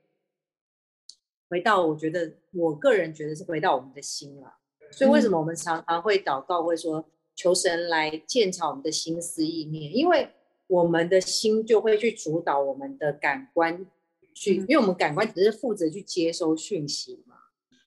[1.51, 4.55] 回到，我觉得我个人觉得是回到我们的心了，
[4.93, 9.95] 所以为什么我们常常会祷告，会说求神来鉴察我们的心思意念？
[9.95, 10.31] 因为
[10.67, 13.87] 我们的心就会去主导我们的感官，
[14.35, 17.37] 去，因为我们感官只是负责去接收讯息嘛。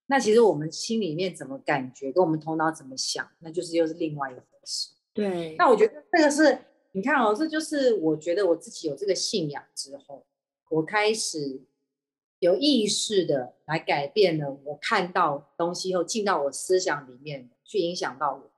[0.08, 4.90] 那其实我们心里面怎么感觉，跟我们头脑怎么想，那就是又是另外一回事。
[5.14, 6.60] 对，那我觉得这个是，
[6.92, 10.26] 你看哦，这就是我觉得我自己有这个信仰之后，
[10.70, 11.62] 我开始
[12.38, 18.52] 有意识的来改变了我看到东西后进到我思想里面，去影响到我，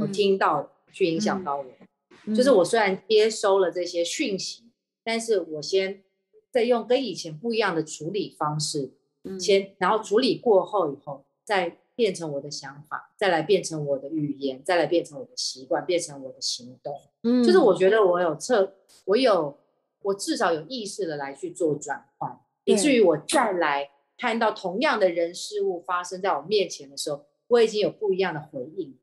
[0.00, 4.64] 我听到去影响到我，就是我虽然接收了这些讯息，
[5.02, 6.02] 但是我先
[6.50, 8.92] 在用跟以前不一样的处理方式。
[9.40, 16.94] 先，然后处理过后以后，再变成我的想法，再来变成我的语言，再来变成我的习惯，变成我的行动。
[17.22, 18.74] 嗯，就是我觉得我有测，
[19.06, 19.56] 我有，
[20.02, 28.94] 我至少有意识的来去做转换，以至于我再来看到同样的人事物发生在我面前的时候，我已经有不一样的回应。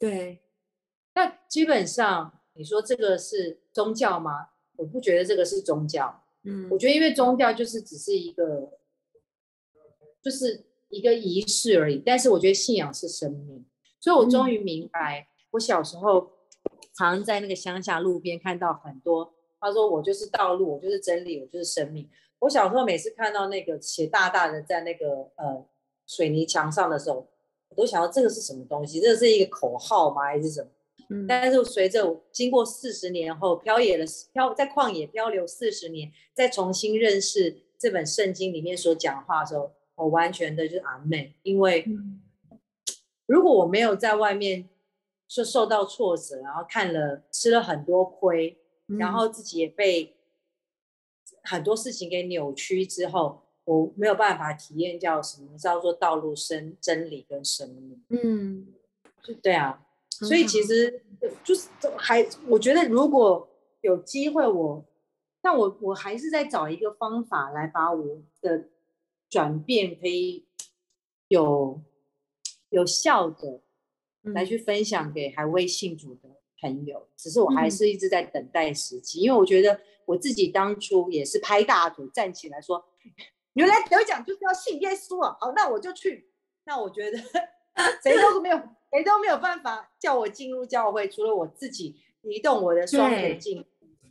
[0.00, 0.40] 对，
[1.14, 4.48] 那基本上你说这个是宗教吗？
[4.74, 6.24] 我不觉得这个是宗教。
[6.42, 8.80] 嗯，我觉得因为宗教就是只是一个。
[10.22, 13.64] 就是一个仪式而已，但是我觉得信仰是生命，
[13.98, 16.30] 所以我终于明白，我小时候
[16.94, 22.06] 常在那个乡下路边看到很多，他说我就是道路，我就是真理，我就是生命。
[22.40, 25.66] 我小时候每次看到那个写大大的在那个呃
[26.06, 27.29] 水泥墙上的时候，我
[27.76, 29.00] 都想到这个是什么东西？
[29.00, 30.22] 这是一个口号吗？
[30.22, 30.68] 还是什么？
[31.10, 31.26] 嗯。
[31.26, 39.72] 但是随着经过四十年后漂野了漂在旷野漂流四十年，再重新认识这本圣经里面所讲话的时候。
[39.96, 41.84] 我完全的就是阿妹，因为
[43.26, 44.66] 如果我没有在外面
[45.28, 48.56] 受受到挫折，然后看了吃了很多亏，
[48.98, 50.16] 然后自己也被
[51.42, 58.02] 很多事情给扭曲之后，我没有办法体验叫什么叫做道路生真理跟生命。
[58.08, 58.66] 嗯，
[59.42, 61.02] 对啊，所以其实
[61.44, 63.48] 就是还我觉得如果
[63.80, 64.84] 有机会，我
[65.40, 68.68] 但我我还是在找一个方法来把我的。
[69.32, 70.44] 转变可以
[71.28, 71.80] 有
[72.70, 73.60] 有效的
[74.22, 76.28] 来去分享给还未信主的
[76.60, 82.84] 朋友，只是我还是一直在等待时机，因为我觉得我自己当初也是拍大腿站起来说，
[83.54, 86.30] 原来得奖就是要信耶稣啊，好，那我就去。
[86.64, 87.18] 那我觉得
[88.02, 88.56] 谁都没有
[88.92, 93.64] 谁都没有办法叫我进入教会，除了我自己移动我的双腿进，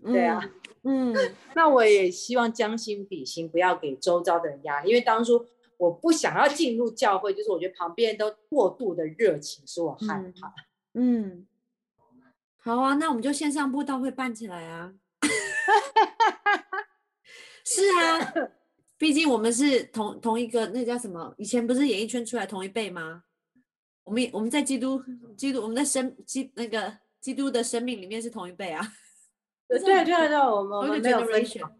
[0.04, 0.41] 对啊。
[0.84, 1.13] 嗯，
[1.56, 4.89] 那我也希望将心比心，不要给周遭的人压力。
[4.89, 5.45] 因为当初
[5.78, 10.54] 我不想要进入教会，就是我觉得旁边都过度的热情，使我害怕。
[10.93, 11.45] 嗯，
[12.58, 14.93] 好啊，那我们就线上布道会办起来啊。
[17.65, 18.34] 是啊，
[18.99, 21.33] 毕竟我们是同同一个，那叫什么？
[21.38, 23.23] 以前不是演艺圈出来同一辈吗？
[24.03, 25.01] 我们我们在基督
[25.38, 28.85] 基督我们在生基那个基督的生命里面是同一辈啊。
[29.69, 31.71] 对 对对对，我们我们没有分享。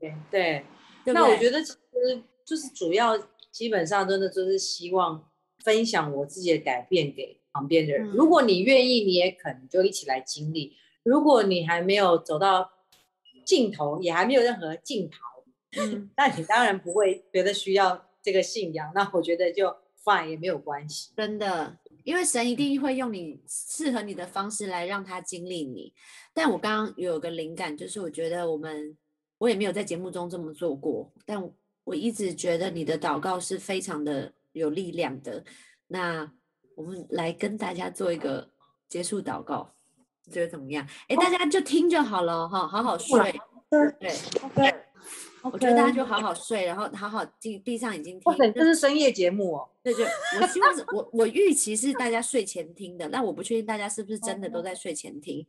[0.00, 0.64] 对对，
[1.04, 3.16] 那我觉得其实就是主要
[3.52, 5.30] 基本上真的就是希望
[5.62, 8.08] 分享我自己的改变给旁边的人。
[8.08, 10.74] 如果你愿意，你也肯就一起来经历。
[11.04, 12.72] 如果你还没有走到
[13.44, 15.18] 尽头，也还没有任何尽头，
[15.78, 18.90] 嗯，那你当然不会觉得需要这个信仰。
[18.94, 21.12] 那我觉得就 fine 也没有关系。
[21.16, 21.78] 真的。
[22.04, 25.90] 因为神一定会用你适合你的方式来让他经历你，
[26.34, 28.94] 但我刚刚有个灵感，就是我觉得我们
[29.38, 31.42] 我也没有在节目中这么做过，但
[31.84, 35.42] 我一直觉得你的祷告是非常的有力量的。
[35.86, 36.30] 那
[36.76, 38.50] 我们来跟大家做一个
[38.86, 39.74] 结束祷告，
[40.30, 40.86] 觉得怎么样？
[41.08, 43.40] 哎，大家就听就好了哈，好好睡。
[43.70, 44.74] 对。
[45.52, 48.52] 我觉得大家就好好睡，然后好好闭闭上眼睛听。
[48.54, 49.68] 这是深夜节目哦。
[49.82, 50.06] 对对，
[50.40, 55.46] 我希望是我我预期是大家睡前听的，但我不确定大家是不是真的都在睡前听。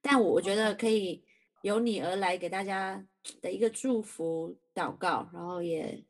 [0.00, 1.22] 但我我觉得可以
[1.62, 3.04] 由你而来给大家
[3.40, 6.04] 的一个祝福祷告，然后也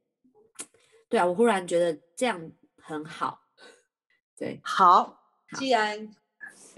[1.08, 3.40] 对啊，我忽然觉得这样很好。
[4.36, 5.20] 对，好，
[5.56, 6.10] 既然。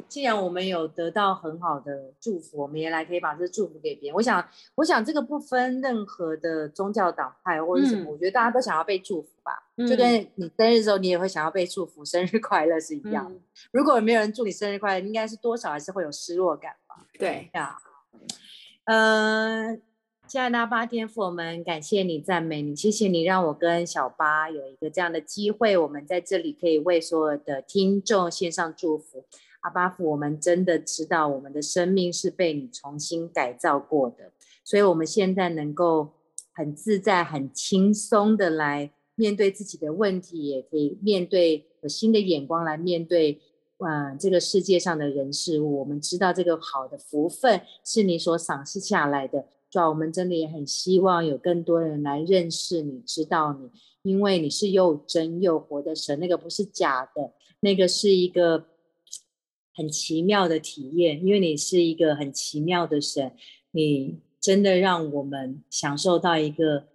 [0.08, 4.16] 既然我们有得到很好的祝福，我们也来可以把这祝福给别人。
[4.16, 4.46] 我想，
[4.76, 9.52] 我想这个不分任何的宗教党派或者什么，我觉得大家都想要被祝福吧。
[9.88, 13.32] 就跟你生日的时候，你也会想要被祝福，生日快乐是一样。
[13.72, 17.06] 如果没有人祝你生日快乐，应该是多少还是会有失落感吧？
[17.18, 17.76] 对呀。
[18.84, 19.80] 嗯，
[20.26, 29.24] 亲爱的八天父，我们感谢你，赞美你，谢谢你让我跟小八有一个这样的机会，我们在这里可以为所有的听众献上祝福。
[29.60, 34.32] 阿巴父，我们真的知道我们的生命是被你重新改造过的，
[34.64, 36.10] 所以我们现在能够
[36.52, 43.40] 很自在、很轻松的来面对自己的问题，也可以面对有新的眼光来面对，
[43.78, 45.78] 嗯，这个世界上的人事物。
[45.80, 53.70] 我们知道这个好的福分是你所赏赐下来的，主要我们真的也很希望有更多人来认识你，知道你，
[54.10, 58.64] 因为你是又真又活的神，那个不是假的，那个是一个
[59.80, 63.32] 很奇妙的体验，因为你是一个很奇妙的神，
[63.70, 66.88] 你真的让我们享受到一个。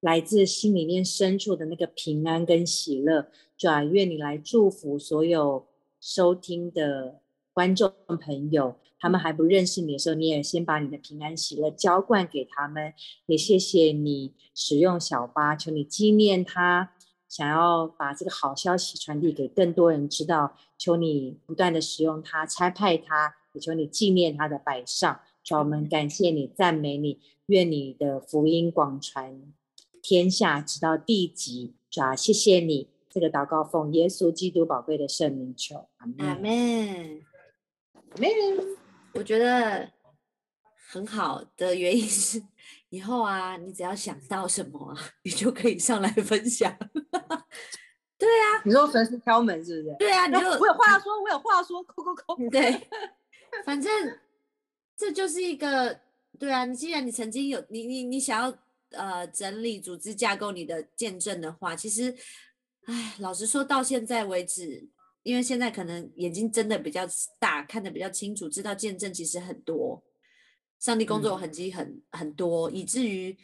[0.00, 5.66] 来自心里面深处的那个平安跟喜乐，主啊，愿你来祝福所有
[5.98, 7.22] 收听的
[7.54, 8.76] 观众朋友。
[9.00, 12.92] 他们还不认识你的时候，你也先把你的平安喜乐浇灌给他们。
[13.24, 16.92] 也谢谢你使用小巴，求你纪念他，
[17.28, 20.56] 想要把这个好消息传递给更多人知道。
[20.76, 25.20] 求你不断的使用它，差派它，也求你纪念它的摆上。
[25.42, 29.40] 主，我们感谢你，赞美你，愿你的福音广传。
[30.02, 37.22] 天下直到地极，主啊，谢谢你这个祷告奉耶稣基督宝贵的圣名求，阿门，阿门，
[37.92, 38.76] 阿门。
[39.14, 39.90] 我觉得
[40.90, 42.42] 很好的原因是，
[42.94, 46.76] 以后啊，你只要想到什么，你就可以上来分享。
[48.16, 49.96] 对啊，你说粉丝敲门是不是？
[49.98, 52.36] 对啊，你就我有话说，我有话说，扣扣扣。
[52.50, 52.88] 对，
[53.64, 54.18] 反正
[54.96, 56.00] 这就是一个，
[56.38, 58.56] 对啊，你既然你曾经有你你你想要。
[58.90, 62.14] 呃，整理组织架构你的见证的话，其实，
[62.84, 64.88] 哎，老实说，到现在为止，
[65.24, 67.04] 因为现在可能眼睛真的比较
[67.40, 70.00] 大，看得比较清楚，知道见证其实很多，
[70.84, 73.34] 上帝工作痕迹很很多，以至于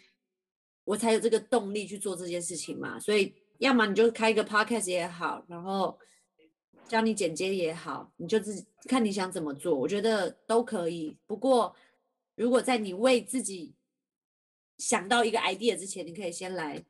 [0.84, 3.00] 我才有这个动力去做这件事情嘛。
[3.00, 5.98] 所以，要么你就开一个 podcast 也好，然后
[6.86, 11.16] 教你剪接也好，你就自己看你想怎么做，我觉得都可以。
[11.26, 11.74] 不过，
[12.34, 13.74] 如果在你为自己
[14.76, 16.84] 想到一个 idea 之前，你可以先来，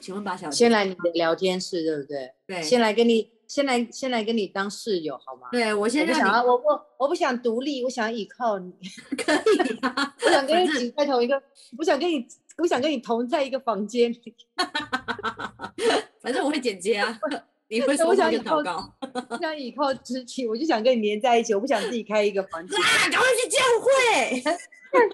[0.00, 2.32] 请问八小姐，先来你的聊天室，对不对？
[2.46, 5.48] 对，先来跟你，先来，先来跟你当室友，好吗？
[5.50, 8.72] 对我现在想要，我我我不想独立，我想依靠你，
[9.18, 11.42] 可以啊，我想跟你挤在同一个，
[11.76, 12.24] 我想跟你，
[12.58, 14.36] 我想跟你同在一个房间里，
[16.22, 17.18] 反正我会剪接啊，
[17.66, 18.88] 你会说想祷告，
[19.30, 24.42] 我想依靠肢体，我就想跟你连在一起，我不想自己开一个房间，啊赶快去教会。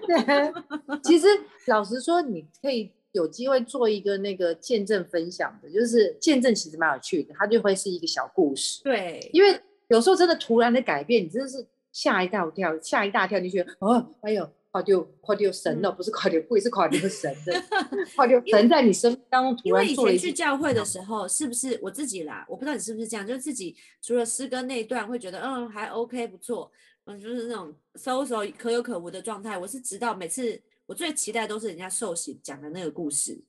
[0.05, 1.27] 对，其实
[1.65, 8.83] 老实说，你可以有机会做一个那个见证分享的，就是见证其实蛮有趣的，它就会是一个小故事。
[8.83, 17.53] 对，因为有时候真的突然的改变，你真的是吓一大跳，吓一大跳，你觉得哦，哎呦，快丢快丢神了，不是快丢贵，是快丢神的，
[18.15, 22.45] 快丢神在你生命当中突然做了一去教会的时候，是不是我自己啦？
[22.47, 26.71] 我不知道你是不是这样，就是自己除了诗歌那一段会觉得嗯还 OK 不错。
[27.09, 29.57] 嗯，就是那种搜搜可有可无的状态。
[29.57, 33.43] 我是直到每次我最期待都是人家受洗讲的那个故事。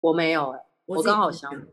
[0.00, 1.66] 我没有哎，我刚好相反。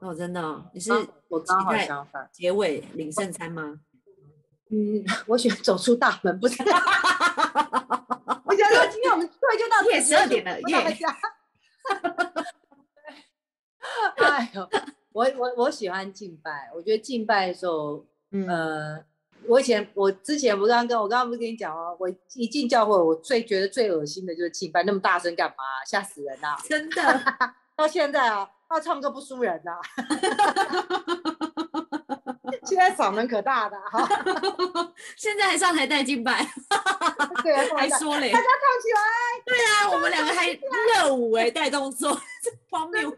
[0.00, 0.90] 哦，真的，你是
[1.28, 2.28] 我刚好相反。
[2.32, 3.80] 结尾领圣餐吗？
[4.70, 6.60] 嗯，我喜欢走出大门，不是。
[6.62, 6.66] 我
[8.54, 10.76] 想说，今天我们对就到夜十二点了，夜。
[14.16, 14.68] 哎呦，
[15.12, 18.04] 我我我喜欢敬拜，我觉得敬拜的时候，
[18.48, 19.04] 呃。
[19.46, 25.64] 我以前，我之前不刚刚跟我刚刚不是跟你讲哦，我一进教会，我最觉得最恶心的就是敬拜，那么大声干嘛？
[25.86, 26.56] 吓死人呐！
[26.68, 27.02] 真的，
[27.76, 29.72] 到现在啊，他唱歌不输人呐。
[32.64, 34.08] 现在嗓门可大的哈，
[35.16, 36.46] 现在还上台带敬拜，
[37.42, 39.00] 对啊，还说嘞，大家唱起来。
[39.44, 42.18] 对啊，我们两个还热舞哎，带动作，
[42.70, 43.14] 荒谬。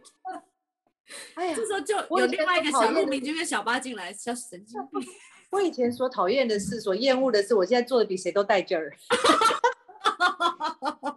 [1.35, 5.09] 哎呀，这时候就有另外一个小路民就跟小八进来，小神经病。
[5.57, 8.95] 我以前所讨厌的事，所厌恶的事，我现在做的比谁都带劲儿。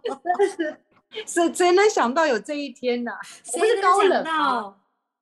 [0.02, 0.76] 真 的是，
[1.26, 3.12] 谁谁能想到有这一天呢？
[3.44, 4.24] 谁是高冷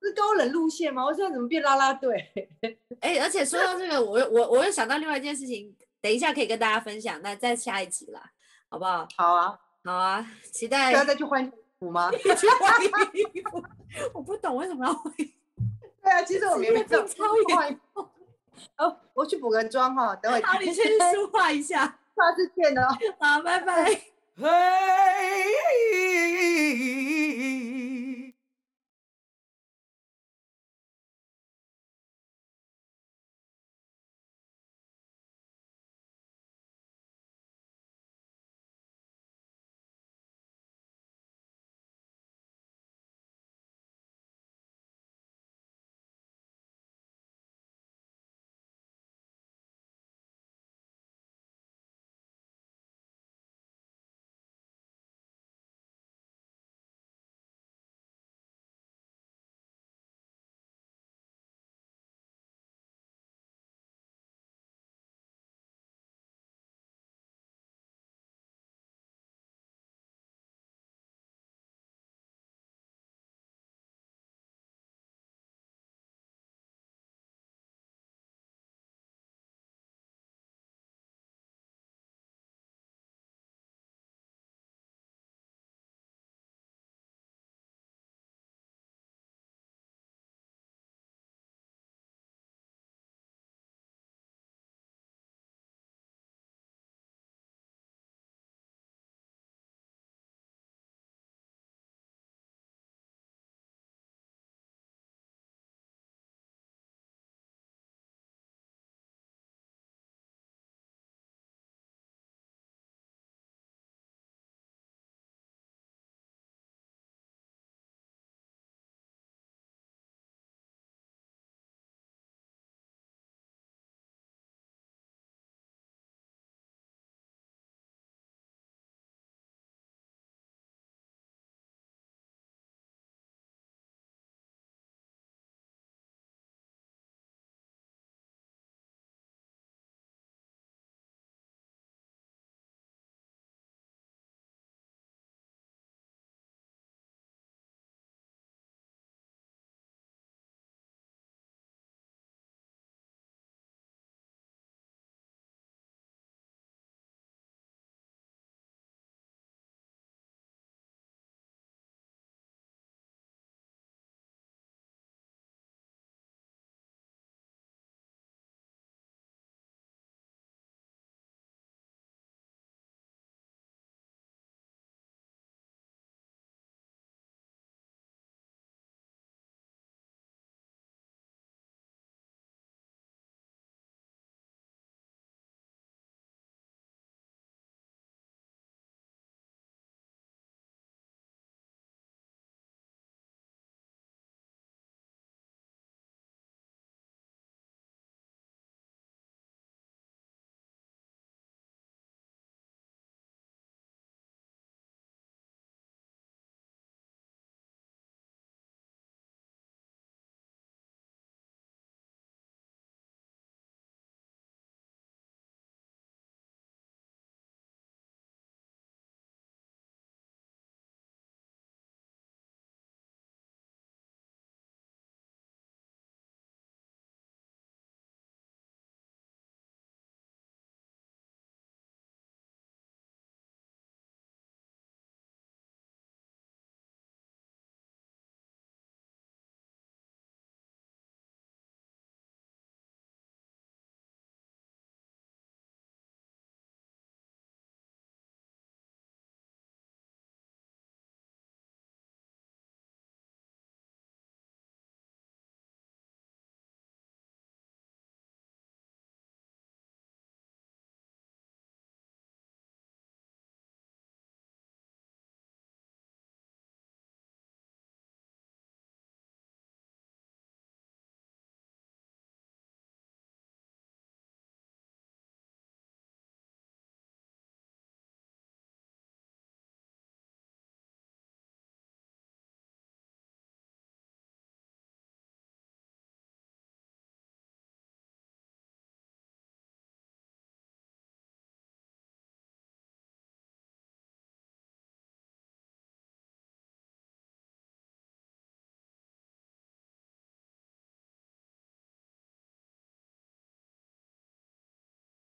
[0.01, 1.05] 是高冷路线吗？
[1.05, 2.31] 我现在怎么变拉拉队？
[3.01, 7.21] 哎，而且说到这个，我我我又想到另外一件事情，等一下可以跟大家分享。
[7.21, 8.23] 那在下一集啦，
[8.71, 9.09] 好不好？
[9.17, 10.93] 好啊，好啊，期待。
[10.93, 11.51] 要再去换衣
[11.81, 12.09] 服吗？
[12.15, 12.81] 去换
[13.17, 13.61] 衣服？
[14.15, 15.13] 我不懂为什么要换。
[15.17, 16.99] 对啊，其实我明明超
[17.57, 18.09] 换衣服。
[18.79, 20.43] 哦，我去补个妆哈，等会。
[20.43, 22.89] 好，你先梳化一下，下次见哦。
[23.21, 23.85] 好，拜拜。
[24.37, 24.47] 嘿。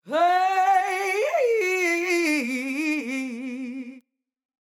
[0.06, 0.53] Hey!